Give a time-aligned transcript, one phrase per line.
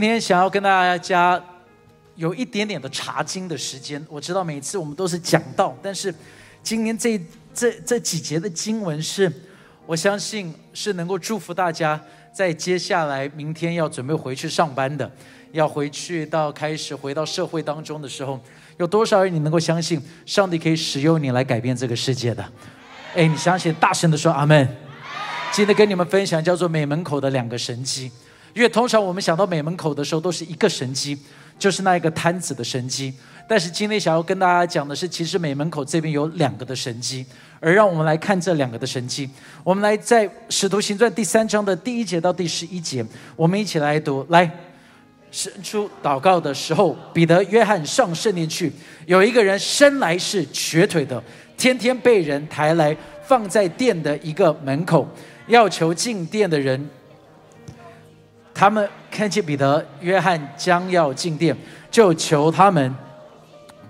[0.00, 1.42] 今天想要跟大家
[2.14, 4.00] 有一点点的查经的时间。
[4.08, 6.14] 我知道每次我们都是讲到，但是
[6.62, 7.20] 今天这
[7.52, 9.28] 这这几节的经文是，
[9.86, 12.00] 我相信是能够祝福大家
[12.32, 15.10] 在接下来明天要准备回去上班的，
[15.50, 18.38] 要回去到开始回到社会当中的时候，
[18.76, 22.44] 有多少人你能够相信上帝可以使用你来改变这个世界的？
[23.16, 23.74] 哎，你相信？
[23.74, 24.76] 大声的说阿门。
[25.50, 28.12] 今天跟你们分享叫做美门口的两个神迹。
[28.54, 31.18] 因为通常我们想到美门口的时候，都是一个神机，
[31.58, 33.12] 就是那一个摊子的神机。
[33.48, 37.24] 但是今天想要跟大家讲的是，其实美门口这边有两个的神机。
[37.60, 39.28] 而让我们来看这两个的神机。
[39.64, 44.24] 我们来在使徒行传第三章的第一节到第十一节，我们一起来读。
[44.28, 44.48] 来，
[45.32, 48.72] 伸出祷告的时候，彼得、约翰上圣殿去。
[49.06, 51.20] 有一个人生来是瘸腿的，
[51.56, 55.08] 天天被人抬来放在殿的一个门口，
[55.48, 56.88] 要求进殿的人。
[58.58, 61.56] 他们看见彼得、约翰将要进殿，
[61.92, 62.92] 就求他们。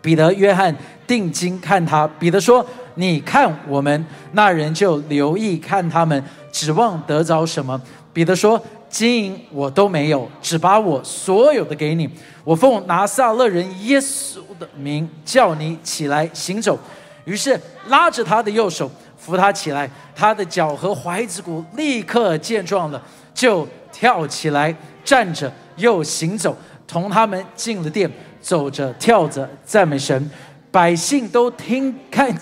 [0.02, 2.06] 彼得、约翰定睛看他。
[2.18, 2.64] 彼得说
[2.96, 7.80] ：“你看我们。”那人就留意看他们，指望得着什么？
[8.12, 12.06] 彼得说：“金银我都没有，只把我所有的给你。
[12.44, 16.78] 我奉拿撒勒人耶稣的名叫你起来行走。”
[17.24, 23.66] 于是拉着他的右手扶他起来，他的脚和踝子骨立刻健壮了，就。
[23.98, 28.08] 跳起来，站着又行走，同他们进了殿，
[28.40, 30.30] 走着跳着赞美神，
[30.70, 32.32] 百姓都听看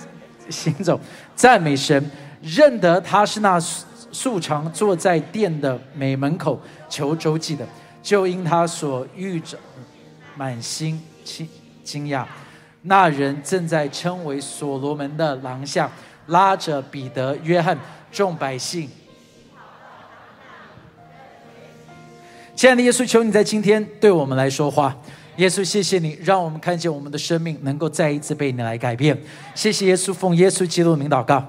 [0.51, 1.01] 行走
[1.35, 2.11] 赞美神，
[2.43, 7.67] 认得他是那素常坐在殿的美门口求周济的，
[8.03, 9.57] 就因他所遇着，
[10.37, 11.49] 满心惊
[11.83, 12.27] 惊讶。
[12.83, 15.91] 那人正在称为所罗门的廊下，
[16.27, 17.79] 拉着彼得、约翰，
[18.13, 18.91] 众百姓。
[22.67, 25.01] 亲爱的耶稣，求你在今天对我们来说话。
[25.37, 29.17] 耶稣，谢谢你，让我们看见我们的生命能够再一次被你来改变。
[29.55, 31.49] 谢谢耶稣，奉耶稣基督的名祷告。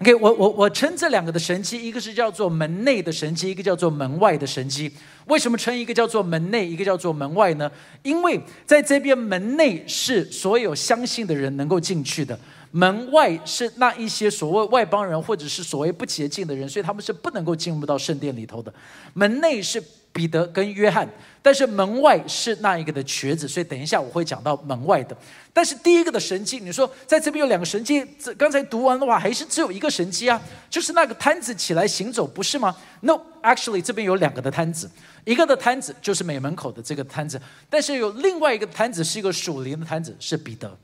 [0.00, 4.90] OK，我我我称这两个的神迹，一个是叫做门内的神迹，一个叫做门外的神迹。
[5.26, 7.70] 为什么称一个叫做门内，一个叫做门外呢？
[8.02, 12.38] 因为在这边门内是所有相信的人能够进去的。
[12.76, 18.70] 门外是那一些所谓外邦人，或者是所谓不洁净的人，所以他们是不能够进入到圣殿里头的。
[19.14, 19.82] 门内是
[20.12, 21.08] 彼得跟约翰，
[21.40, 25.16] 但是门外是那一个的瘸子，所以等一下我会讲到门外的。
[25.54, 30.38] 但是第一个的神迹，你说在这边有两个神迹，这刚才读完的话，还是只有一个神迹啊？
[30.68, 34.90] 就是那个摊子起来行走，不是吗？No，actually 这边有两个的摊子，
[35.24, 40.76] 一个的摊子就是美门口的这个摊子，但是有另外一个摊子是一个属灵的摊子，是彼得。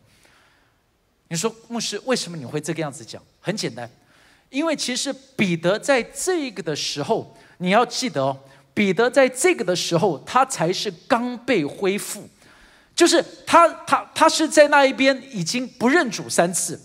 [1.32, 3.20] 你说牧师，为什么你会这个样子讲？
[3.41, 3.91] 很简单，
[4.50, 8.37] 因为其实彼得在这个的时候，你要记得哦，
[8.75, 12.28] 彼得在这个的时候，他才是刚被恢复，
[12.94, 16.78] 就是他他他是在那一边已经不认主三次，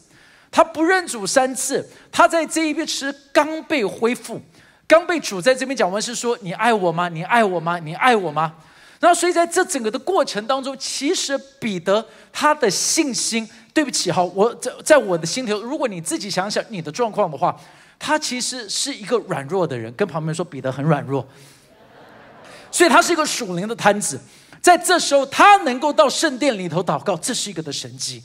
[0.50, 4.41] 他不认主三次，他在这一边是刚被恢复，
[4.88, 7.09] 刚被主在这边讲完是说你爱我吗？
[7.09, 7.78] 你爱我吗？
[7.79, 8.56] 你爱我吗？
[9.02, 13.46] 然后所以在这整个的过程当中，其实彼得他的信心。
[13.78, 17.56] 对不起哈，我在在我的心头，如果你自己想想你的状况的话，
[18.00, 21.24] 他其实是一个软弱的人，跟旁边说彼得很软弱，
[22.72, 24.20] 所以他是一个属灵的摊子。
[24.60, 28.24] 在这时候，他能够到圣殿里头祷告，这是一个的神迹，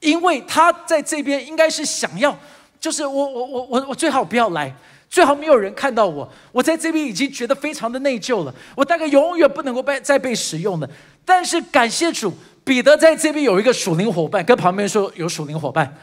[0.00, 2.34] 因为他在这边应该是想要，
[2.80, 4.74] 就是我我我我我最好不要来，
[5.10, 10.88] 最好没有人看到我，我在这边已经觉得非常的内疚了，我大概永远不能够被再被使用了。
[11.22, 12.32] 但是感谢主。
[12.66, 15.96] 彼得在这边有一个属灵伙伴，跟旁边说有属灵伙伴。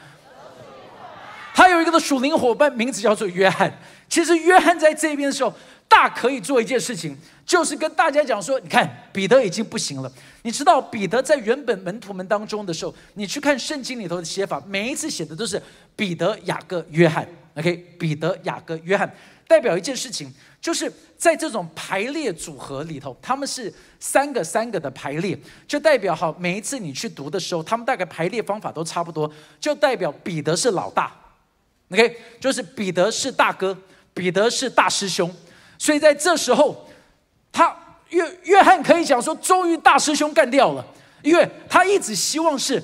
[1.53, 3.69] 他有一个的属灵伙伴，名字叫做约翰。
[4.07, 5.53] 其实约翰在这边的时候，
[5.89, 10.09] 大可以做一件事情，就是跟大家讲说：你看，彼得已经不行了。
[10.43, 15.61] 你知道彼得在原本门徒们当中的时候，你去看圣经里头的写法，每一次写的都是
[15.97, 17.27] 彼得、雅各、约翰。
[17.55, 19.13] OK，彼得、雅各、约翰，
[19.49, 20.33] 代表一件事情。
[20.63, 25.37] 就是在这种排列组合里头，他们是三个三个的排列，
[25.67, 29.29] 就代表好每一次你去读的时候，他们大概排列方法都差不多，
[29.59, 31.13] 就代表彼得是老大
[31.91, 33.77] ，OK，就是彼得是大哥，
[34.13, 35.29] 彼得是大师兄，
[35.77, 36.87] 所以在这时候，
[37.51, 37.75] 他
[38.11, 40.85] 约约翰可以讲说，终于大师兄干掉了，
[41.23, 42.81] 因为他一直希望是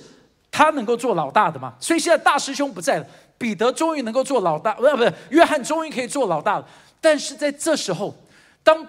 [0.51, 3.07] 他能够做老大的嘛，所以现在大师兄不在了，
[3.39, 6.67] 彼得终于能够做老大，不是不是，约翰终于可以做老大了。
[7.01, 8.13] 但是在这时候，
[8.61, 8.85] 当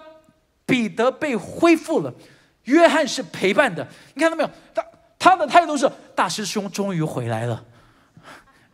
[0.67, 2.12] 彼得被恢复了，
[2.64, 3.87] 约翰是陪伴的。
[4.14, 4.50] 你看到没有？
[4.75, 4.85] 他
[5.19, 7.64] 他的态度是：大师兄终于回来了。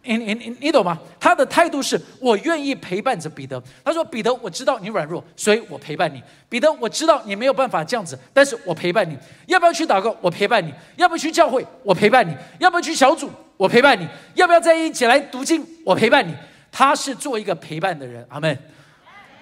[0.08, 0.96] 你你你你懂吗？
[1.18, 3.60] 他的态度是我愿意陪伴着彼得。
[3.84, 6.22] 他说：“彼得，我知道你软弱，所以我陪伴你。
[6.48, 9.18] 彼得，我知道你没有办法这样子，但是我陪伴你。
[9.46, 10.16] 要不要去祷告？
[10.20, 10.72] 我陪伴你。
[10.96, 11.66] 要不要去教会？
[11.82, 12.32] 我陪伴你。
[12.60, 13.28] 要不要去小组？
[13.56, 14.08] 我陪伴你。
[14.34, 15.66] 要不要在一起来读经？
[15.84, 16.34] 我陪伴你。
[16.70, 18.24] 他是做一个陪伴的人。
[18.28, 18.58] 阿门。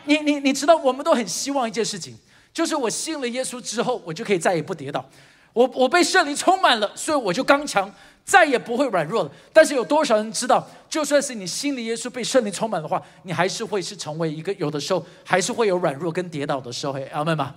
[0.04, 2.16] 你你你知道，我们都很希望一件事情，
[2.52, 5.04] 就是我信了耶稣之后，我就可以再也不跌倒。
[5.52, 7.92] 我我被圣灵充满了，所以我就刚强。”
[8.24, 9.30] 再也不会软弱了。
[9.52, 16.98] 但是有多少人知道，就算是你心里耶稣被圣灵充满的话，你还是会是成为一个有的时候还是会有软弱跟跌倒的时候。
[17.12, 17.54] 阿门吗？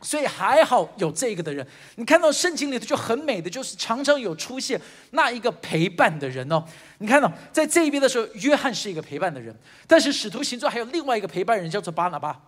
[0.00, 1.66] 所以还好有这个的人。
[1.96, 6.62] 你看到圣经里头就很美的，就是常常有出现那一个陪伴的人哦。
[6.98, 9.54] 你看到在这一边的时候，约翰是一个陪伴的人，
[9.86, 12.40] 但是使徒行传还有另外一个陪伴人，叫做巴拿巴。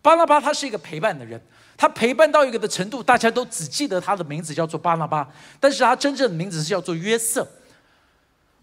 [0.00, 1.40] 巴拿巴他是一个陪伴的人。
[1.74, 5.28] 他陪伴到一个的程度，大家都只记得他的名字叫做巴拿巴，
[5.58, 7.48] 但是他真正的名字是叫做约瑟。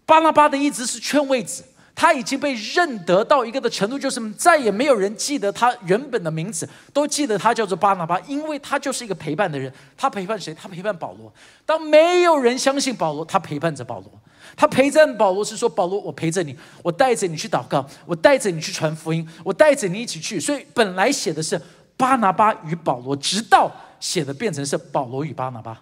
[0.06, 1.64] 巴拿巴的意思是劝慰子，
[2.00, 9.70] 他已经被认得到一个的程度，就是再也没有人记得他原本的名字，都记得他叫做巴拿巴，因为他就是一个陪伴的人。
[9.98, 10.54] 他陪伴谁？
[10.54, 11.30] 他陪伴保罗。
[11.66, 14.10] 当没有人相信保罗，他陪伴着保罗。
[14.56, 21.60] 他陪伴保罗是说：“保罗，我陪着你，我带着你去祷告，我带着你去传福音，我带着你一起去。”所以本来写的是。
[21.98, 23.70] 巴拿巴与保罗，直到
[24.00, 25.78] 写的变成是保罗与巴拿巴。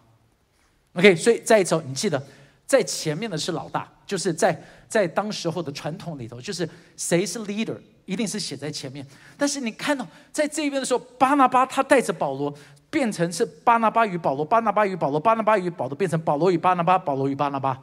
[0.94, 2.20] OK，所以再一次，你记得
[2.66, 4.58] 在前面的是老大，就是在
[4.88, 6.66] 在当时候的传统里头，就是
[6.96, 7.76] 谁是 leader，
[8.06, 9.06] 一定是写在前面。
[9.36, 12.52] 但是你看到在这边的时候，巴拿巴他带着保罗，
[12.88, 17.78] 变成是巴拿巴与保罗，巴拿巴与保罗，巴拿巴与保罗，变成保罗与巴拿巴，保罗与巴拿巴。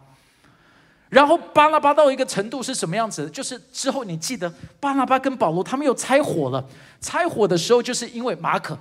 [1.10, 3.30] 然后巴拿巴到一个程度是什么样子？
[3.30, 6.68] 就是之后你记得巴拿巴跟保罗他们又拆伙了。
[7.00, 8.76] 拆伙的时候，就是因为马可，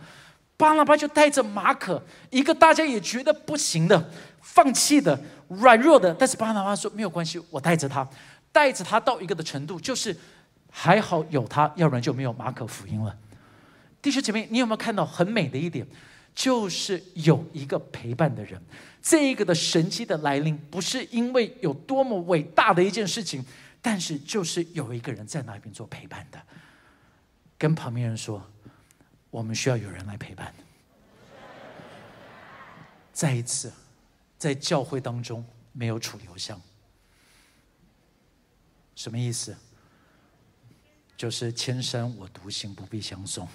[0.56, 4.10] 巴拿巴就带着马可，一个大家也觉得不行的、
[4.40, 5.20] 放弃的、
[5.56, 6.14] 软弱的。
[6.14, 8.08] 但是巴拿巴说没有关系，我带着他，
[8.52, 10.16] 带着他到一个的程度，就是
[10.70, 13.16] 还好有他，要不然就没有马可福音了。
[14.02, 15.86] 弟兄姐妹，你有没有看到很美的一点？
[16.34, 18.60] 就是有一个陪伴的人。
[19.00, 23.44] 这个的神迹的来临，不是因为有多么伟大的一件事情，
[23.80, 26.38] 但是就是有一个人在那边做陪伴的。
[27.56, 28.42] 跟旁边人说，
[29.30, 30.52] 我们需要有人来陪伴。
[33.12, 33.72] 再一次，
[34.44, 35.42] 在教会当中
[35.72, 36.60] 没有楚留香，
[38.94, 39.56] 什么意思？
[41.16, 43.48] 就是千山我独行，不必相送。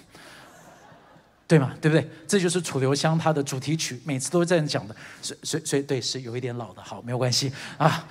[1.46, 1.72] 对吗？
[1.80, 2.10] 对不对？
[2.26, 4.96] 这就是楚留香他的主题曲，每次都是这样讲的。
[5.22, 8.08] 所所所以对，是有一点老的，好，没有关系啊。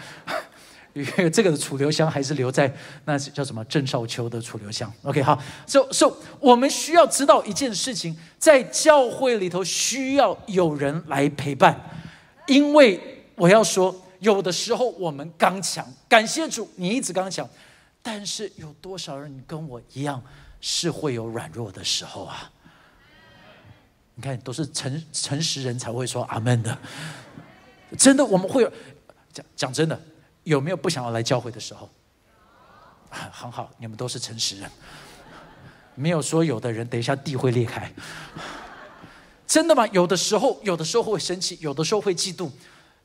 [1.33, 2.73] 这个的楚留香还是留在
[3.03, 4.91] 那叫什么郑少秋的楚留香。
[5.03, 5.37] OK，好。
[5.67, 11.79] So so，我们需要知道一件事情，在教会里头需要有人来陪伴，
[12.49, 12.99] 因为
[13.35, 17.47] 我要说，有的时候我们刚强，感谢主，你一直刚强，
[18.01, 20.21] 但是有多少人跟我一样
[20.59, 22.51] 是会有软弱的时候啊？
[24.15, 26.77] 你看，都是诚诚实人才会说阿门的。
[27.97, 28.73] 真的，我们会有
[29.31, 29.97] 讲讲真的，
[30.43, 31.87] 有没有不想要来教会的时候？
[33.09, 34.69] 很好，你们都是诚实人，
[35.95, 37.91] 没有说有的人等一下地会裂开。
[39.49, 39.87] 真的吗？
[39.87, 42.51] 有的时候，有的时候会生气，有的时候会嫉妒，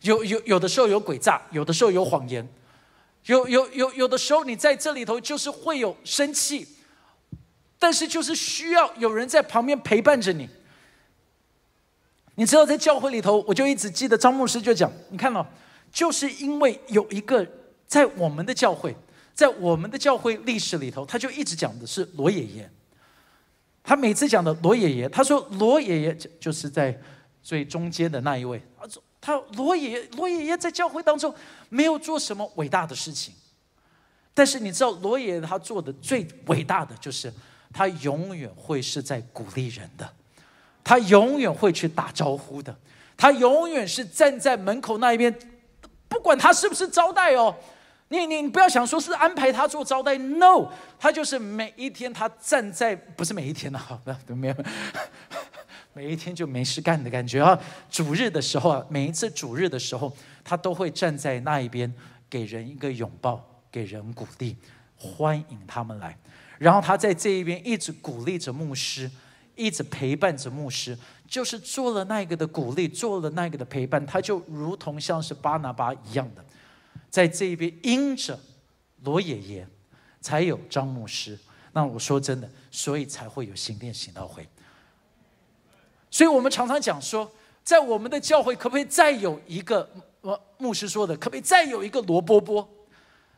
[0.02, 2.46] 有有有的时候有诡诈，有的时候有谎言，
[3.24, 6.68] 有有有有的时候你在这里头就是会有生气，
[7.78, 10.46] 但是就是需要有人在旁边陪伴着你。
[12.34, 15.46] 你知道，在教会里头，我就一直记得张牧师就讲，你看到，
[15.90, 17.46] 就是因为有一个
[17.86, 18.94] 在我们的教会，
[19.32, 22.70] 在我们的教会历史里头，他就一直讲的是罗爷爷。
[23.84, 26.98] 他每次讲的罗爷爷，他说罗爷爷就是在
[27.42, 28.60] 最中间的那一位。
[29.20, 31.32] 他罗爷爷，罗爷爷在教会当中
[31.68, 33.34] 没有做什么伟大的事情，
[34.32, 37.32] 但是你知道，罗爷爷他做的最伟大的就是，
[37.72, 40.10] 他永远会是在鼓励人的。
[40.82, 42.76] 他永远会去打招呼的，
[43.16, 45.34] 他永远是站在门口那一边，
[46.08, 47.54] 不管他是不是招待哦，
[48.08, 54.54] 你你不要想说是安排他做招待，no，他就是每一天他站在不是每一天的哈，没有，
[55.92, 57.58] 每一天就没事干的感觉啊。
[57.90, 61.92] 主日的时候啊，每一次主日的时候，他都会站在那一边，
[62.28, 63.42] 给人一个拥抱，
[63.72, 64.56] 给人鼓励，
[64.96, 66.16] 欢迎他们来，
[66.58, 69.10] 然后他在这一边一直鼓励着牧师。
[69.56, 76.44] 一直陪伴着牧师，就是做了那个的鼓励，做了那个的陪伴，他就如同像是巴拿巴一样的，
[77.14, 78.36] 在这一边因着
[79.04, 79.64] 罗爷爷，
[80.20, 81.38] 才有张牧师。
[81.72, 84.44] 那我说真的，所以才会有新店行道会。
[86.10, 87.30] 所以我们常常讲说，
[87.62, 89.88] 在我们的教会，可不可以再有一个？
[90.58, 92.68] 牧师说的，可不可以再有一个罗波波？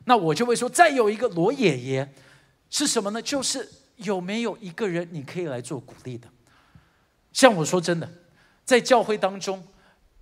[0.07, 2.15] 那我就会说，再有一个罗爷爷
[2.71, 3.21] 是什么呢？
[3.21, 6.27] 就是有没有一个人你可以来做鼓励的？
[7.31, 8.11] 像我说真的，
[8.65, 9.63] 在教会当中，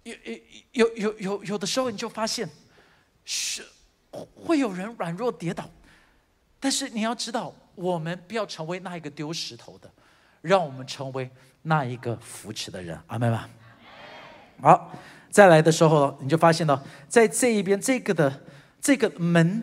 [0.03, 0.39] 有有
[0.73, 2.51] 有有有有的时候，你就发现
[3.25, 3.65] 是
[4.13, 5.69] 会有人软弱跌倒，
[6.61, 9.91] 但是你要知道，我们不要成为那一个丢石头的，
[10.41, 11.31] 让我们成为
[11.63, 13.49] 那一个扶持的人，阿妹吧。
[14.61, 14.93] 好，
[15.31, 18.45] 再来的时候，你就发现到，在这一边这个的
[18.81, 19.63] 这个门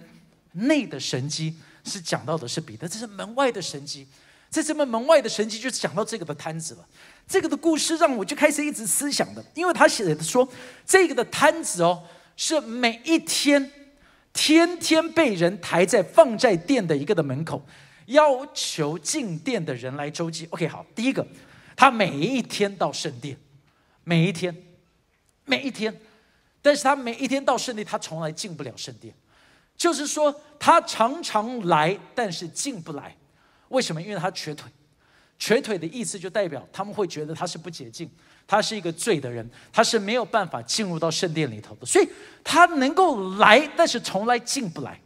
[0.53, 4.07] 内的神机是讲到的是彼得，这是门外的神机，
[4.49, 6.85] 在这门门外的神机就讲到这个的摊子了。
[7.27, 10.47] 这个的故事让我就开始一直思想的，因为他写的说，
[10.85, 12.03] 这个的摊子哦，
[12.43, 13.71] 是每一天
[14.33, 17.63] 天天被人抬在放在店的一个的门口，
[18.07, 20.47] 要求进店的人来周济。
[20.47, 21.23] OK，好，第一个，
[21.75, 23.37] 他每一天到圣殿，
[24.03, 24.55] 每一天。
[25.45, 25.95] 每一天，
[26.63, 29.13] 但是他每一天到圣殿，他从来进不了圣殿，
[29.77, 33.15] 就是说他常常来，但是进不来。
[33.67, 34.01] 为什么？
[34.01, 34.67] 因为他瘸腿，
[35.37, 38.09] 瘸腿的意思就代表他们会觉得他是不洁净，
[38.51, 42.09] 他是一个罪的人，他是没有办法进入到圣殿里头的，所以
[42.43, 44.99] 他能够来，但是从来进不来。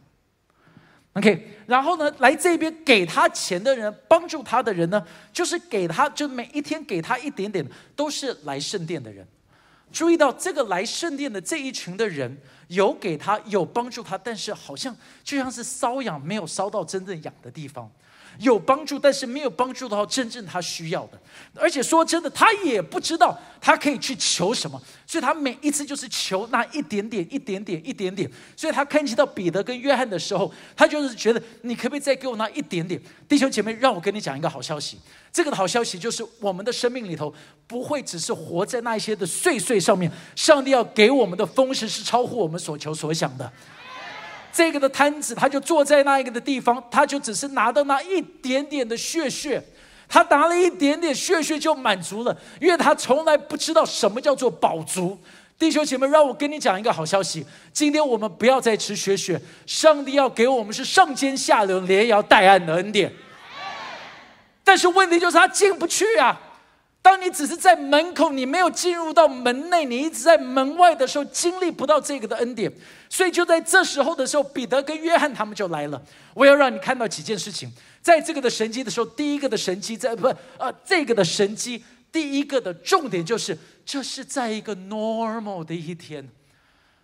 [1.12, 5.00] OK，然后呢，来这边给他钱的人，帮助他的人呢，
[5.32, 9.24] 就是给他，就每一天给他一点点，都是来圣殿的人。
[9.92, 12.36] 注意到这个来圣殿的这一群的人，
[12.66, 17.88] 有给他有帮助他，但是好像就像是瘙痒，没有搔到真正痒的地方。
[18.38, 21.20] 有帮助，但是没有帮助到真正他需要的。
[21.54, 28.30] 而且说真的，他也不知道他可以去求什么，所以他每一次就是求那一点点、一点点、一点点。
[28.56, 33.00] 所以他看见到彼得跟约翰的时候，他就是觉得你可不可以再给我那一点点？
[33.28, 34.98] 弟兄姐妹，让我跟你讲一个好消息。
[35.32, 37.32] 这个好消息就是，我们的生命里头
[37.66, 40.10] 不会只是活在那一些的碎碎上面。
[40.34, 43.52] 上帝要给我们的丰盛是超乎我们所求所想的。
[44.56, 49.62] 这个的摊子，他就坐在那一个的地方，他就只是拿到那一点点的血血，
[50.08, 55.18] 他拿了一点点血血就满足了，因为他从来不知道什么叫做饱足。
[55.58, 63.12] 弟兄姐妹，让我跟你讲一个好消息，今天我们不要再吃血血，上帝要给我们是上尖下流、连摇带按的恩典。
[64.64, 66.40] 但是问题就是他进不去啊。
[67.06, 72.68] 当你只是在门口，你没有进入到门内，你一直在门外的时候，经历不到这个的恩典。
[73.08, 76.02] 所以就在这时候的时候，彼得跟约翰他们就来了。
[76.34, 77.70] 我要让你看到几件事情，
[78.02, 80.26] 在这个的神迹的时候，第一个的神迹在不
[80.58, 86.28] 呃这个的神迹，第一个的重点就是这是在一个 normal 的一天，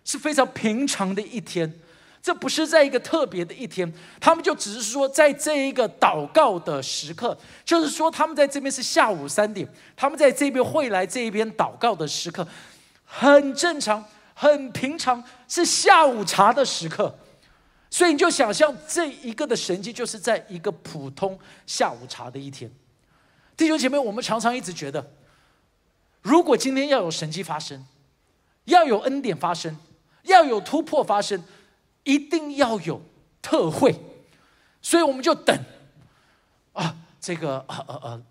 [0.03, 1.73] 是非常平常的一天。
[2.23, 12.47] 这不是在一个特别的一天，他们就只是说，在这一个祷告的时刻，就是说他们在这边是下午三点，他们在这边会来这一边祷告的时刻，
[13.03, 17.13] 很正常、很平常，是下午茶的时刻，
[17.89, 21.37] 所以你就想象这一个的神迹，就是在一个普通
[21.67, 22.71] 下午茶的一天。
[23.57, 25.11] 弟兄姐妹，我们常常一直觉得，
[26.21, 27.85] 如果今天要有神迹发生，
[28.63, 29.77] 要有恩典发生，
[30.21, 31.43] 要有突破发生。
[32.03, 33.01] 一定要有
[33.41, 33.95] 特惠，
[34.81, 35.57] 所以我们就等。
[36.73, 38.23] 啊，这个呃呃呃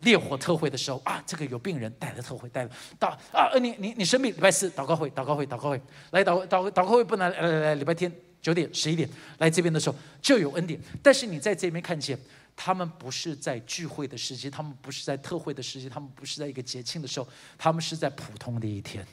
[0.00, 2.70] 烈火特惠的时候啊，这个有病人带了特惠带了。
[2.98, 5.80] 到啊，你你你生病，礼拜四祷告会祷告会祷告会。
[6.10, 9.08] 来祷祷祷告会不能来来来，礼拜天九点十一点
[9.38, 12.16] 来这边的时候就有恩典，但是你在这边看见
[12.54, 19.04] 他们不是在聚会的时间，他们不是在特惠的时间，他们不是在一个节庆的时候，他们是在普通的一天，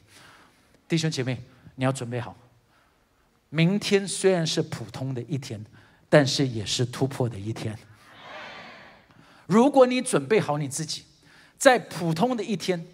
[0.87, 1.41] 弟兄姐妹，
[1.75, 2.35] 你要准备好。
[3.49, 5.63] 明天虽然是普通的一天，
[6.09, 7.77] 但是也是突破的一天。
[9.45, 11.03] 如果你准备好你自己，
[11.57, 12.85] 在普通的一天，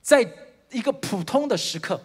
[0.00, 0.26] 在
[0.70, 2.02] 一个普通的时刻，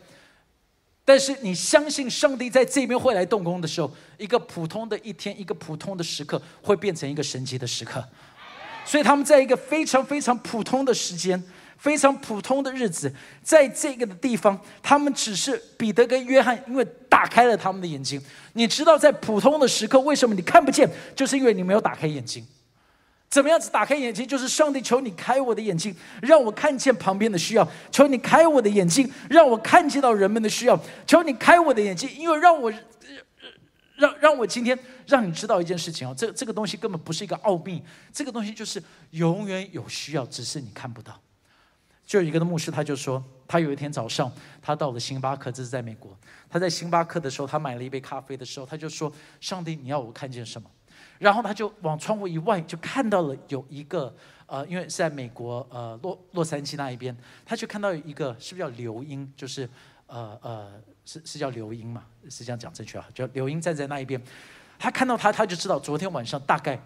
[1.05, 8.03] 但是你相信上帝在这边会来动工的时候，一个普通的一天，一个普通的时刻，会变成一个神奇的时刻。
[8.84, 11.41] 所以他们在一个非常非常普通的时间。
[11.77, 18.22] 非常普通的日子，在这个的地方，他们只是彼得跟约翰，因为打开了他们的眼睛。
[18.53, 20.89] 你知道，在普通的时刻，为什么你看不见？
[21.15, 22.46] 就是因为你没有打开眼睛。
[23.29, 24.25] 怎么样子打开眼睛？
[24.25, 27.67] 就是上帝求你开我的眼睛，让我看见旁边的需要。
[27.91, 30.79] 求你开我的眼睛，让我看见到人们的需要。
[31.05, 32.72] 求你开我的眼睛，因为让我
[33.98, 38.81] 让让我今天让你知道一件事情哦，这这个东西根本不是一个奥秘，这个东西就是
[39.12, 41.19] 永远有需要，只是你看不到。
[42.07, 46.17] 就有一个牧师，他就说，他有一天早上，他到了星巴克，这是在美国。
[46.49, 49.11] 他在星巴克的时候，他买了一杯咖啡的时候，他就说
[49.41, 50.71] ：“上帝，你要我看见什么？”
[51.19, 59.29] 然后他就往窗户一望就看到了有一个，呃，因为是在美国，呃，洛洛杉矶那一边，他就看到一个，是不是叫刘英？
[59.35, 59.69] 就是，
[60.05, 62.05] 呃呃，是是叫刘英嘛？
[62.29, 63.05] 是这样讲正确啊？
[63.13, 64.21] 叫刘英站在那一边，
[64.79, 66.79] 他看到他，他就知道昨天晚上大概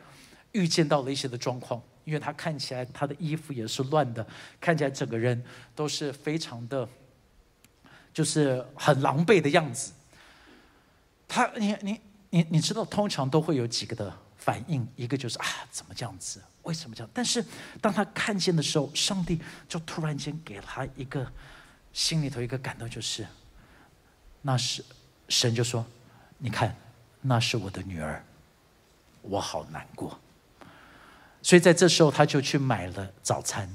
[0.54, 4.26] 预见到了一些的状况，因为他看起来他的衣服也是乱的，
[4.60, 5.44] 看起来整个人
[5.76, 6.88] 都是非常的，
[8.14, 9.94] 就是很狼狈的样子。
[11.28, 16.42] 他，你你你你知道，通常都会有几个的反应，一个就是啊，怎么这样子？
[16.64, 17.10] 为什么这样？
[17.14, 17.44] 但是
[17.80, 21.26] 当他看见的时候，上帝就突然间给他一个
[21.94, 23.26] 心里头一个感动，就是
[24.42, 24.84] 那是
[25.30, 25.86] 神就说
[26.38, 26.76] ：“你看，
[27.22, 28.24] 那是我的女儿，
[29.22, 30.20] 我好难过。”
[31.42, 33.70] 所以在这时候，他就去买了早餐，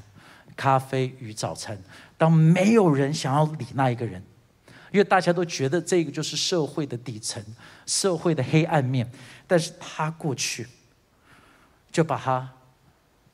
[0.57, 1.79] 咖啡与早餐。
[2.17, 4.23] 当没有人想要理那一个人，
[4.93, 7.45] 因为大家都觉得这个就是社会的底层、
[7.87, 9.11] 社会的黑暗面，
[9.47, 10.67] 但是他过去
[11.91, 12.53] 就把他。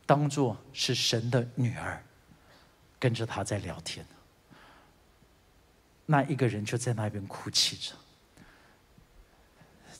[0.04, 2.02] 当做是神的女儿，
[2.98, 4.04] 跟着他在聊天。
[6.04, 7.94] 那一个人就在那边哭泣着，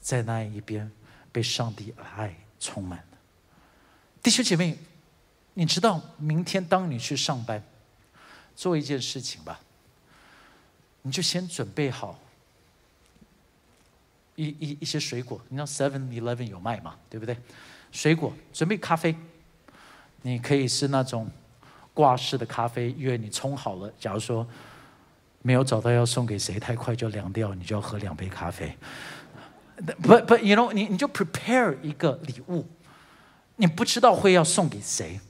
[0.00, 0.90] 在那一边
[1.30, 3.02] 被上帝爱充满。
[4.22, 4.78] 弟兄姐妹，
[5.54, 7.62] 你知道明天当你去上班，
[8.54, 9.58] 做一件事情吧，
[11.02, 12.18] 你就先准备好
[14.36, 15.40] 一一一些水果。
[15.48, 16.96] 你知道 Seven Eleven 有卖嘛？
[17.10, 17.36] 对不对？
[17.90, 19.14] 水果，准备咖啡。
[20.22, 21.28] 你可以是那种
[21.92, 23.92] 挂式的咖啡，因为你冲好了。
[23.98, 24.46] 假如说
[25.42, 28.72] 没有找到要送给谁，太快就凉掉，你就要喝两杯咖啡。
[30.00, 32.64] 不不，you know，你你就 prepare 一个礼物，
[33.56, 35.20] 你不知道会要送给谁，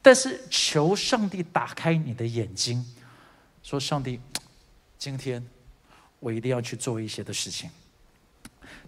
[0.00, 2.84] 但是求上帝打开你的眼睛，
[3.62, 4.20] 说上帝，
[4.98, 5.44] 今天
[6.20, 7.70] 我一定要去做一些的事情。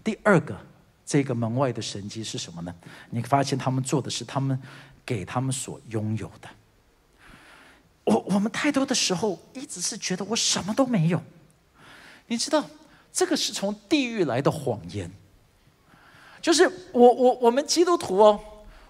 [0.03, 0.57] 第二个，
[1.05, 2.75] 这个门外的神迹是什么呢？
[3.09, 4.61] 你发现他们做的是他们。
[5.07, 6.49] 给他们所拥有的，
[8.03, 11.23] 我我们太多的时候一直是觉得我什么都没有，
[12.27, 12.69] 你知道，
[13.13, 15.09] 这个是从地狱来的谎言，
[16.41, 18.39] 就是我我我们基督徒哦，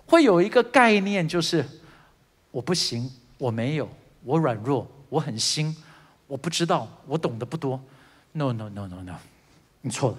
[0.05, 1.65] 会有一个概念，就是
[2.51, 3.89] 我不行，我没有，
[4.23, 5.75] 我软弱，我很新，
[6.27, 7.81] 我不知道，我懂得不多。
[8.33, 9.15] No no no no no，
[9.81, 10.17] 你错了。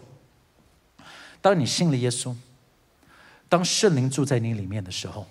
[1.41, 2.35] 当你信了耶稣，
[3.49, 5.27] 当圣灵住在你里面的时候。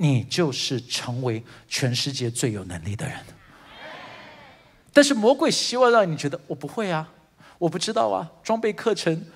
[0.00, 3.18] 你就是成为全世界最有能力的人，
[4.92, 7.10] 但是魔鬼希望让你觉得我不会啊，
[7.58, 9.26] 我不知道啊，装备课程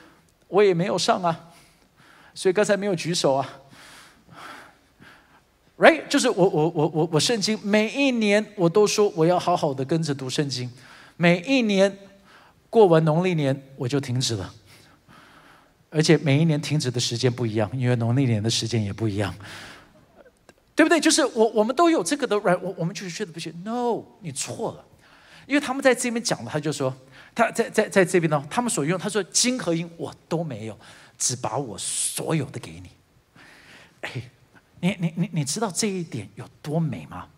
[0.47, 1.52] 我也没有上啊，
[2.35, 3.49] 所以刚才没有举手啊。
[5.79, 10.71] Right，就是我我我我我圣经每一年我都说我要好好的跟着读圣经，
[11.17, 11.97] 每一年
[12.71, 14.55] 过完农历年我就停止了，
[15.91, 19.35] 而且每一年停止的时间不一样，因为农历年的时间也不一样。
[20.75, 20.99] 对不对？
[20.99, 23.53] 就是我，我们都有这个的，Right，我我们就是觉得不行。
[23.63, 24.85] No，你错了，
[25.47, 26.97] 因为他们在这边讲的，他就说
[27.35, 30.79] 他在在在这边呢，他们所用，他说金和银我都没有，
[31.23, 32.91] 只把我所有的给你。
[34.01, 34.31] 哎，
[34.81, 37.29] 你你你你知道这一点有多美吗？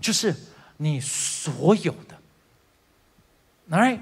[0.00, 0.34] 就是
[0.78, 2.18] 你所有的
[3.68, 4.00] ，right？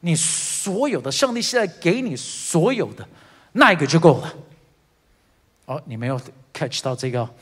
[0.00, 3.08] 你所有的，上帝现在给你所有的
[3.52, 4.34] 那一个就够了。
[5.66, 6.20] 哦，你没有
[6.52, 7.32] catch 到这个。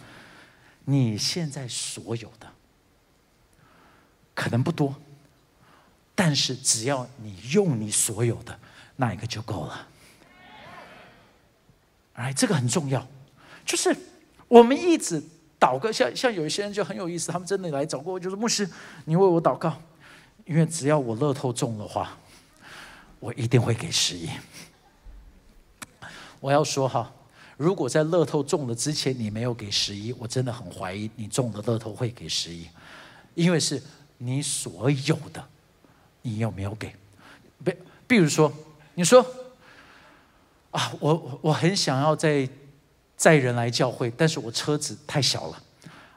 [0.85, 2.53] 你现在所有的
[4.35, 4.95] 可能不多，
[6.15, 8.59] 但是只要你用你所有的
[8.97, 9.89] 那一个就够了。
[12.19, 13.07] 哎，这个很重要。
[13.65, 13.95] 就是
[14.49, 15.23] 我们一直
[15.61, 18.69] 祷告，像像有一些人就很有意思，他们真的来找过我，就是牧师，
[19.05, 19.81] 你为我祷告，
[20.45, 22.19] 因为只要我乐透中的话，
[23.21, 24.29] 我一定会给十亿。
[26.41, 27.13] 我要说哈。
[27.57, 32.69] 如果在乐透中了之前你没有给十一，我真的很怀疑你中的乐透会给十一，
[33.35, 33.83] 因为是
[34.17, 35.45] 你所有的，
[36.23, 36.95] 你有没有给？
[37.65, 37.75] 比
[38.07, 38.53] 比如说，
[38.95, 39.27] 你说
[40.71, 42.49] 啊，我我很想要载
[43.17, 45.63] 载人来教会，但是我车子太小了，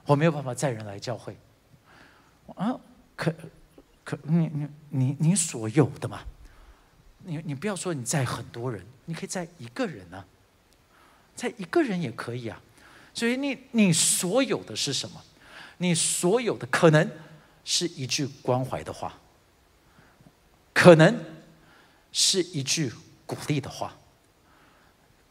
[0.05, 1.35] 我没有办法载人来教会。
[2.55, 2.75] 啊，
[3.15, 3.33] 可
[4.03, 6.21] 可你你你你所有的嘛，
[7.23, 10.23] 你你不要说你载很多人，你可以载一个人呢。
[11.33, 12.61] 载一个人也可以啊，
[13.13, 15.23] 所以你你所有的是什么？
[15.77, 17.09] 你所有的可能
[17.63, 19.17] 是一句关怀的话，
[20.73, 21.17] 可能
[22.11, 22.91] 是一句
[23.25, 23.95] 鼓励的话，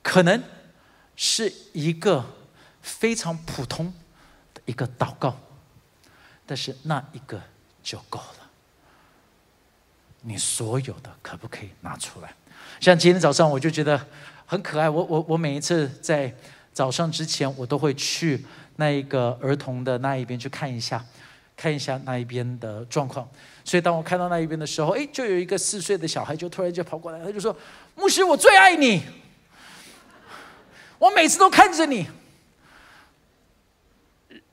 [0.02, 0.42] 可能
[1.16, 2.24] 是一个
[2.82, 3.92] 非常普通
[4.54, 5.36] 的一个祷告，
[6.46, 7.40] 但是那一个
[7.82, 8.50] 就够了。
[10.22, 12.34] 你所有的可不可以拿出来？
[12.80, 14.06] 像今天早上我就觉得。
[14.50, 16.34] 很可爱，我我我每一次在
[16.72, 18.44] 早上之前，我都会去
[18.78, 21.06] 那一个儿童的那一边去看一下，
[21.56, 23.28] 看一下那一边的状况。
[23.64, 27.56] 所以当我看到那一边的时候，哎，就有一个四岁的小孩就突然就跑过来，他就说
[27.94, 29.04] ：“牧师，我最爱你，
[31.00, 32.08] 我每次都看着你。”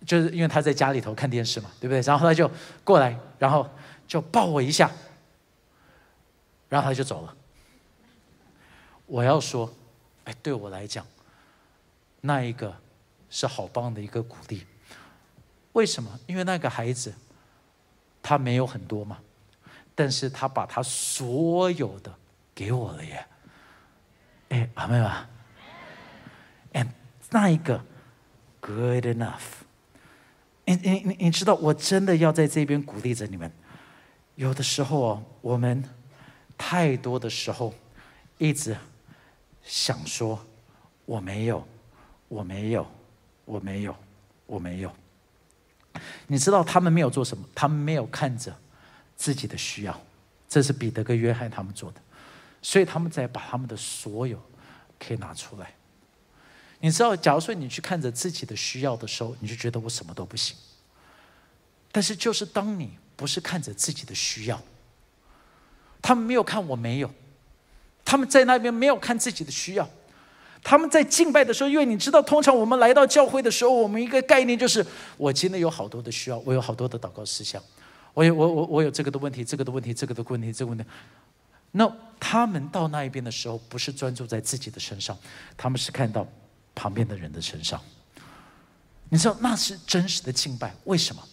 [0.08, 2.00] 就是因为他在家里头看电视嘛，对不对？
[2.00, 2.50] 然后他就
[2.86, 3.70] 过来，然后
[4.08, 4.90] 就抱我一下，
[6.70, 7.36] 然后他就走了。
[9.06, 9.70] 我要说，
[10.24, 11.06] 哎，对我来讲，
[12.22, 12.74] 那一个
[13.30, 14.66] 是好棒的一个鼓励。
[15.74, 16.18] 为什么？
[16.26, 17.14] 因为那个孩子
[18.24, 19.20] 他没有很多嘛，
[19.94, 22.14] 但是他把他所有的
[22.56, 23.28] 给我了耶。
[24.50, 25.30] 哎，阿妹啊
[27.30, 27.84] 那一个
[28.60, 29.66] good enough。
[30.66, 33.52] 你你你你知道，我真的要在这边鼓励着你们。
[34.36, 35.84] 有的时候哦，我们
[36.58, 37.74] 太多的时候
[38.38, 38.78] 一直
[39.64, 40.40] 想说
[41.06, 41.68] 我没有，
[42.28, 42.86] 我没有，
[43.46, 43.96] 我没有，
[44.46, 44.92] 我没有。
[46.28, 47.44] 你知道他们没有做什么？
[47.56, 48.56] 他们没有看着
[49.16, 50.02] 自己的需要，
[50.48, 52.02] 这是彼得跟约翰他们做的，
[52.62, 54.40] 所以他们在把他们的所有
[55.00, 55.74] 可以拿出来。
[56.80, 60.56] 你知道，假如说你去看着自己的需要的时候，你就觉得我什么都不行。
[61.92, 64.62] 但是，就是当你不是看着自己的需要，
[66.02, 67.10] 他们没有看我没有，
[68.06, 69.90] 他们在那边没有看自己的需要，
[70.62, 74.86] 他们在敬拜的时候，因为你知道，通常我们来到教会的时候，我们一个概念就是，
[75.18, 77.60] 我今天有好多的需要，我有好多的祷告事项，
[78.14, 80.84] 我有我我我有这个的问题，这个的问题，这个的问题，这个问题。
[81.72, 85.18] 那他们到那一边的时候，不是专注在自己的身上，
[85.58, 86.28] 他们是看到。
[86.78, 87.82] 旁边的人的身上，
[89.10, 90.72] 你知道那是真实的敬拜。
[90.84, 91.24] 为什么？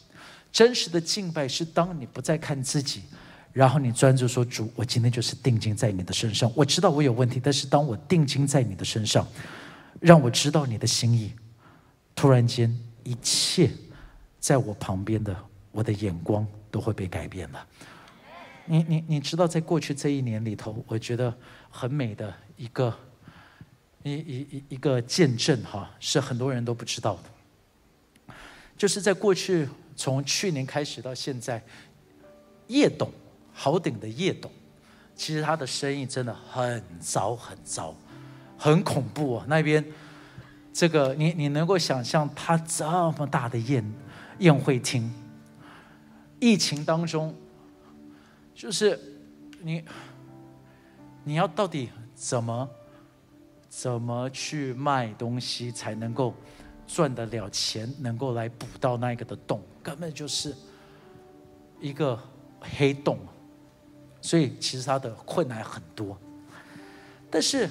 [0.51, 3.03] 真实的敬拜是当你不再看自己，
[3.53, 6.51] 然后你专注说：“主，我今天就是定睛在你的身上。
[6.57, 9.27] 我知道我有问题，但是当我定睛在你的身上，
[10.01, 11.35] 让我知道你的心意。
[12.15, 13.71] 突然间，一切
[14.41, 15.37] 在我旁边的
[15.73, 17.67] 我的眼光都会被改变了。
[18.65, 21.37] 你你你知道，在过去这一年里头，我觉得
[21.69, 22.97] 很美的一个。
[24.05, 28.35] 一一一一个见证哈，是很多人都不知道的。
[28.77, 31.63] 就是在过去，从去年开始到现在，
[32.67, 33.11] 叶董
[33.53, 34.53] 好顶的叶董，
[35.17, 37.97] 其实他的生意真的很糟很糟，
[38.59, 39.47] 很恐怖啊！
[39.49, 39.83] 那边
[40.71, 43.83] 这个你你能够想象，他这么大的宴
[44.41, 45.11] 宴会厅，
[46.41, 47.35] 疫情当中，
[48.55, 49.01] 就是
[49.63, 49.83] 你
[51.23, 52.69] 你要到底怎么？
[53.77, 56.33] 怎么去卖东西才能够
[56.87, 60.55] 赚得了钱，能够来补到那一个的洞，根本就是
[61.81, 62.17] 一个
[62.61, 63.19] 黑洞。
[64.21, 66.17] 所以其实他的困难很多。
[67.29, 67.67] 但是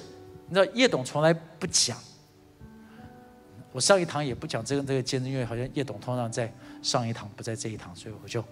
[0.46, 1.98] 你知道叶董从来不讲，
[3.72, 8.44] 我上一堂也不讲这个这个见证，因为好像叶董通常在上一堂不在这一堂，所以我就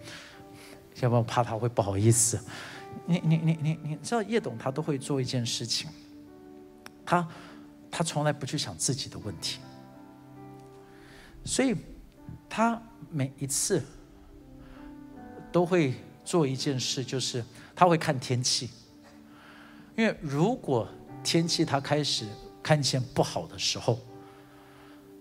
[1.00, 2.40] 要不然怕他会不好意思。
[3.04, 5.90] 你你你你你知道叶董他都会做一件事情。
[7.04, 7.26] 他，
[7.90, 9.58] 他从来不去想自己的问题，
[11.44, 11.74] 所以
[12.48, 13.82] 他每一次
[15.50, 18.70] 都会做一件事，就是他会看天气。
[19.96, 20.88] 因为如果
[21.22, 22.26] 天气他开始
[22.62, 23.98] 看见不好的时候，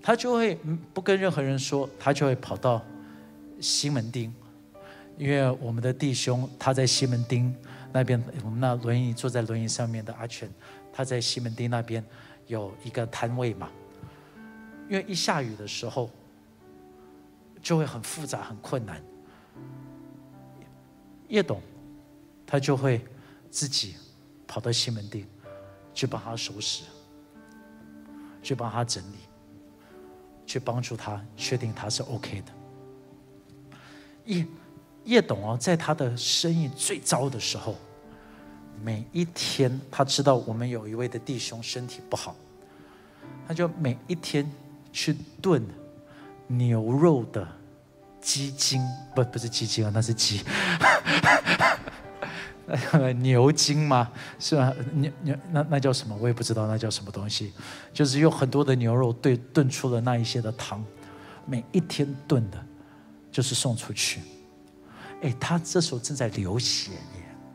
[0.02, 0.56] 他就会
[0.94, 2.82] 不跟任何人说，他就会跑到
[3.60, 4.32] 西门町，
[5.18, 7.54] 因为我们的弟兄他在西门町
[7.92, 10.50] 那边，我们那轮椅坐在轮椅上面的阿全。
[10.94, 12.04] 他在西门町那边
[12.48, 13.70] 有一个摊位嘛，
[14.90, 16.10] 因为一下雨的时候
[17.62, 19.02] 就会很复杂、很困难。
[21.30, 21.62] 叶董
[22.46, 23.04] 他就会
[23.50, 23.96] 自己
[24.46, 25.26] 跑到西门町
[25.94, 26.84] 去帮他收拾，
[28.44, 29.18] 去帮他整理，
[30.46, 32.52] 去帮助他确定他是 OK 的。
[34.26, 34.46] 叶
[35.06, 37.76] 叶董哦，在他的生意最糟的时候。
[38.84, 42.36] 每一天，他知道我们有一位的弟兄身体不好，
[43.48, 44.50] 他就每一天
[44.92, 45.64] 去炖
[46.48, 47.48] 牛肉的
[48.20, 48.82] 鸡精，
[49.16, 50.44] 不不是鸡精啊，那是鸡，
[53.18, 54.12] 牛筋吗？
[54.40, 54.74] 是吧？
[54.94, 56.16] 牛牛那那叫什么？
[56.20, 57.54] 我也不知道那叫什么东西，
[57.94, 60.84] 就是用很多的牛肉炖炖出了那一些的汤，
[61.46, 62.66] 每一天炖的，
[63.32, 64.22] 就是送出去。
[65.22, 66.92] 哎，他这时候正在流血。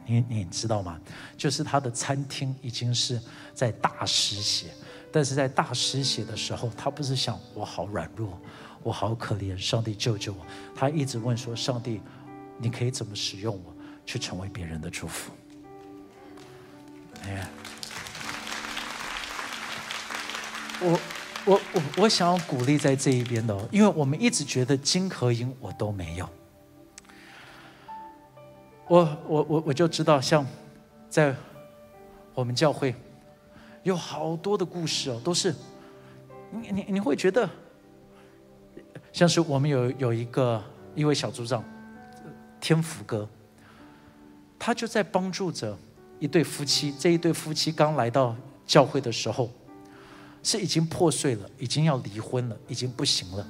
[0.06, 0.98] 你你知道吗？
[1.36, 3.20] 就是他的餐厅已经是
[3.52, 4.68] 在大失血，
[5.12, 8.40] 但是在大失血的时候，他不是想我好软弱，
[8.82, 10.38] 我好可怜，上帝救救我。
[10.74, 12.00] 他一直问说：上帝，
[12.58, 15.32] 你可以怎么使用我，去成为别人的祝福？
[17.24, 17.48] 哎，
[20.80, 21.00] 我
[21.44, 26.28] 我我我想要鼓励在这一边的，哦因为我们一直觉得金和银我都没有，
[28.88, 30.46] 我我我我就知道，像
[31.08, 31.34] 在
[32.34, 32.94] 我们教会
[33.82, 35.54] 有好多的故事哦，都是
[36.50, 37.48] 你你你会觉得，
[39.12, 40.62] 像是我们有有一个
[40.94, 41.64] 一位小组长
[42.60, 43.28] 天福哥，
[44.58, 45.76] 他就在帮助着
[46.20, 49.50] 一对夫妻，这一对夫妻刚来到教会的时候
[50.44, 53.46] 是已经破碎了，已经要离婚了，已经不行了。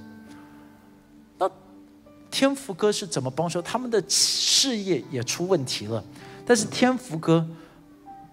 [2.30, 6.02] 天福哥是怎么帮助他们的事业也出问题了？
[6.44, 7.46] 但是天福哥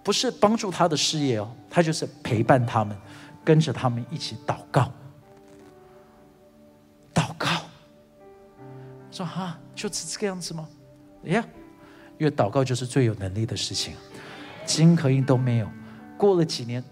[0.02, 2.96] 不是帮助他的事业哦，他就是陪伴他们，
[3.44, 4.92] 跟着他们一起祷告。
[7.14, 7.48] 祷告，
[9.10, 10.68] 说哈，就是这个样子吗？
[11.24, 11.44] 呀，
[12.18, 13.94] 因为祷告就是最有能力的事情，
[14.66, 15.68] 金和银都没有。
[16.18, 16.82] 过了几年，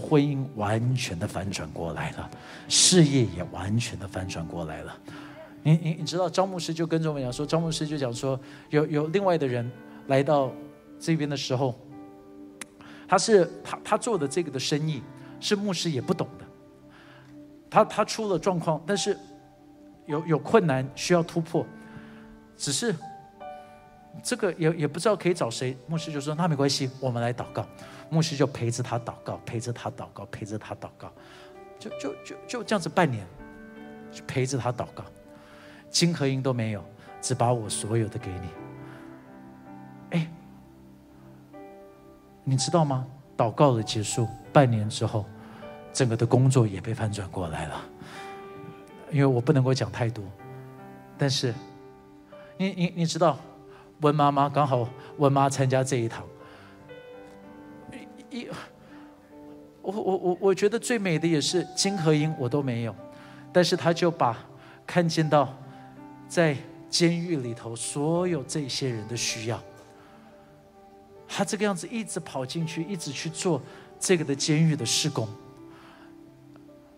[0.00, 2.30] 婚姻完全的反转过来了，
[2.68, 4.96] 事业也完全的反转过来了。
[5.62, 8.38] 你你你知道张牧师就跟着我们讲说，张牧师就讲说，
[8.70, 9.70] 有有另外的人
[10.06, 10.52] 来到
[10.98, 11.74] 这边的时候，
[13.06, 15.02] 他是他他做的这个的生意
[15.40, 16.44] 是牧师也不懂的，
[17.68, 19.16] 他他出了状况，但是
[20.06, 21.66] 有有困难需要突破，
[22.56, 22.94] 只是
[24.22, 27.66] 这个也也不知道可以找谁，牧师就说那没关系，我们来祷告，
[28.08, 31.12] 牧师就陪着他祷告，陪着他祷告，陪着他祷告，
[31.78, 33.26] 就就就就这样子半年，
[34.26, 35.04] 陪着他祷告。
[35.90, 36.84] 金和银都没有，
[37.20, 38.48] 只把我所有的给你。
[40.10, 40.30] 哎，
[42.44, 43.06] 你知道吗？
[43.36, 45.24] 祷告的结束，半年之后，
[45.92, 47.80] 整个的工作也被翻转过来了。
[49.10, 50.24] 因为我不能够讲太多，
[51.16, 51.54] 但是，
[52.56, 53.38] 你你你知道，
[54.00, 56.24] 温妈妈刚好温妈参加这一堂，
[58.30, 58.46] 一，
[59.80, 62.94] 我我我我觉得最美的也是金和银我都没有，
[63.52, 64.36] 但是他就把
[64.86, 65.54] 看见到。
[66.28, 66.56] 在
[66.90, 69.62] 监狱里头，所有这些人的需要，
[71.26, 73.60] 他这个样子一直跑进去，一直去做
[73.98, 75.26] 这个的监狱的施工，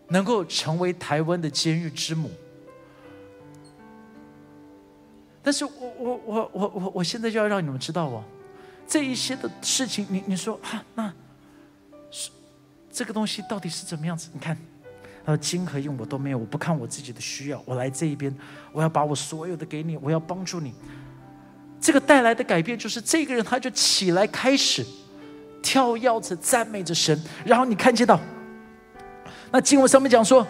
[0.08, 2.30] 能够成为台湾的监狱之母。
[5.42, 8.24] 但是我我我我我我现在就要让你们知道哦，
[8.86, 11.12] 这一些的事情，你你说啊，那
[12.10, 12.30] 是
[12.90, 14.28] 这个东西到底是怎么样子？
[14.32, 14.58] 你看。
[15.24, 18.34] 他说：“金和银我都没有，我不看我自己的需要，我来这一边，
[18.72, 20.72] 我要把我所有的给你，我要帮助你。
[21.78, 24.84] 这个带来的改变就是，这个人他就起来开始
[25.62, 28.18] 跳跃着赞美着神，然后你看见到，
[29.50, 30.46] 那经文上面讲说，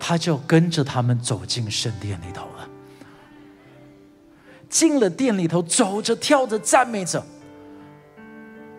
[0.00, 2.68] 他就跟着他们走进圣殿里头了，
[4.70, 7.22] 进了殿里头，走着跳着赞美着，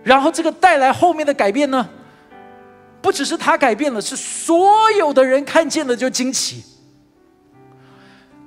[0.04, 1.88] 然后这个带来后面的改变呢？”
[3.02, 6.64] 不只是他改变了，是所有的人看见了就惊奇。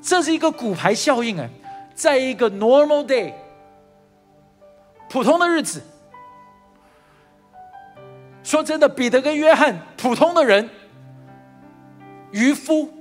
[0.01, 1.49] 这是一个骨牌效应哎，
[1.95, 3.33] 在一个 normal day，
[5.09, 5.81] 普通的日子。
[8.43, 10.69] 说真的，彼得跟约翰，普通的人，
[12.33, 12.93] 渔夫，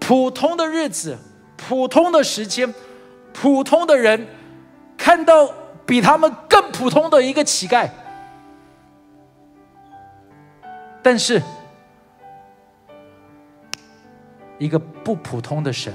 [0.00, 1.16] 普通的日子，
[1.56, 2.74] 普通的时间，
[3.32, 4.26] 普通的人，
[4.98, 5.48] 看到
[5.86, 7.88] 比他们更普通的一个乞丐。
[11.06, 11.40] 但是，
[14.58, 15.94] 一个不普通的神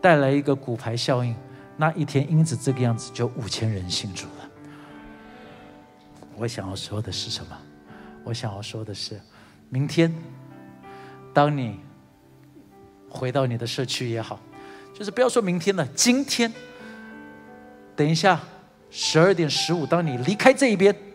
[0.00, 1.32] 带来一个骨牌效应，
[1.76, 4.50] 那一天因此这个样子就五千人信主了。
[6.34, 7.56] 我想要说的是什么？
[8.24, 9.20] 我想要说的是，
[9.68, 10.12] 明天
[11.32, 11.78] 当你
[13.08, 14.40] 回到你的社区也好，
[14.92, 16.52] 就是不要说明天了，今天，
[17.94, 18.40] 等一下
[18.90, 21.05] 十二点十五，当你离开这一边。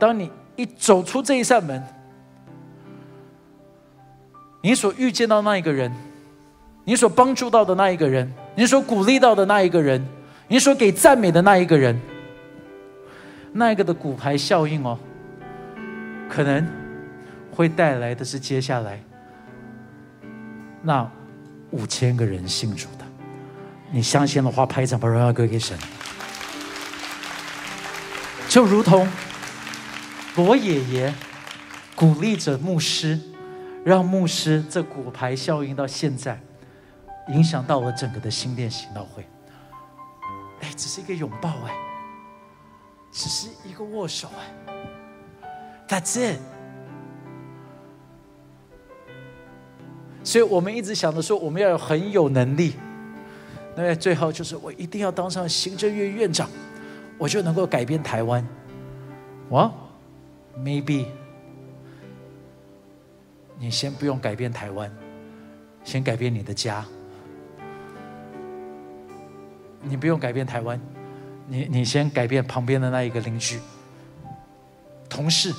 [0.00, 1.80] 当你一走出这一扇门，
[4.62, 5.92] 你所遇见到那一个人，
[6.84, 10.02] 你所帮助到的那一个人，你所鼓励到的那一个人，
[10.48, 12.00] 你所给赞美的那一个人，
[13.52, 14.98] 那一个的骨牌效应哦，
[16.30, 16.66] 可能
[17.52, 18.98] 会带来的是接下来
[20.80, 21.06] 那
[21.72, 23.04] 五千个人信主的。
[23.92, 25.76] 你相信的话，拍一张把荣耀归给神，
[28.48, 29.06] 就如同。
[30.44, 31.14] 罗爷爷
[31.94, 33.20] 鼓励着牧师，
[33.84, 36.40] 让牧师这骨牌效应到现在，
[37.28, 39.22] 影响到了整个的新店行道会。
[40.62, 41.74] 哎，只是一个拥抱哎，
[43.12, 44.74] 只是一个握手哎
[45.86, 46.34] 但这。
[50.24, 52.76] 所以我们一直想着说，我们要有很有能力，
[53.76, 56.48] 那最后就是我一定要当上行政院院长，
[57.18, 58.46] 我就能够改变台湾。
[59.50, 59.70] 哇
[60.58, 61.06] ！Maybe，
[63.58, 64.90] 你先不用改变台湾，
[65.84, 66.84] 先改变你的家，
[69.82, 70.80] 你不用改变台湾，
[71.46, 73.58] 你你先改变旁边的那一个邻居、
[75.08, 75.54] 同事，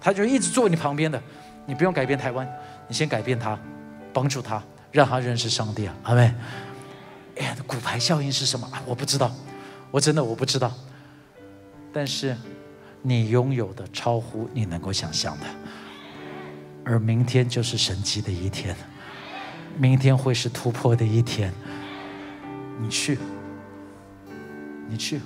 [0.00, 1.20] 他就一直坐你旁边的，
[1.64, 2.48] 你不用改变台湾，
[2.88, 3.58] 你先改变他，
[4.12, 4.62] 帮助他，
[4.92, 6.34] 让他认识上帝啊，阿妹。
[7.38, 8.66] 哎，骨牌效应是什么？
[8.86, 9.30] 我不知道，
[9.90, 10.72] 我真的我不知道。
[11.92, 12.36] 但是
[13.08, 15.46] 你拥有的超乎你能够想象的，
[16.84, 18.74] 而明天就是神奇的一天，
[19.78, 21.52] 明天会是突破的一天。
[22.80, 23.16] 你去，
[24.88, 25.20] 你去，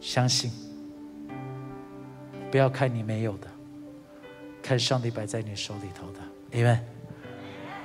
[0.00, 0.48] 相信，
[2.48, 3.48] 不要看你没有的，
[4.62, 6.20] 看上帝摆在你手里头的。
[6.52, 6.78] 你们。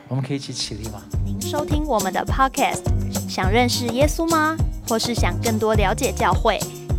[0.07, 1.01] 我们可以一起起立吗？
[1.23, 2.83] 您收听我们的 Podcast，
[3.29, 4.57] 想认识耶稣吗？
[4.85, 6.59] 或是想更多了解教会？